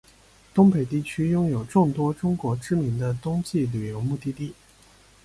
[0.51, 4.51] 东北地区拥有众多中国知名的冬季旅游目的地。